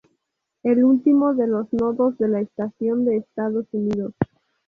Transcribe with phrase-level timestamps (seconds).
[0.63, 4.13] El último de los nodos de la estación de Estados Unidos.